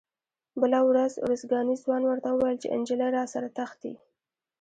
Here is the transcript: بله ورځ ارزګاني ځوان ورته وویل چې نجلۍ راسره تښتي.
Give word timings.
بله 0.61 0.79
ورځ 0.89 1.13
ارزګاني 1.25 1.75
ځوان 1.83 2.01
ورته 2.05 2.29
وویل 2.31 2.57
چې 2.61 2.69
نجلۍ 2.79 3.09
راسره 3.17 3.47
تښتي. 3.57 3.93